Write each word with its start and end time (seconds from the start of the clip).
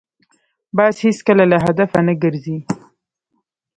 باز 0.77 0.95
هېڅکله 1.05 1.43
له 1.51 1.57
هدفه 1.65 1.99
نه 2.07 2.13
ګرځي 2.23 2.57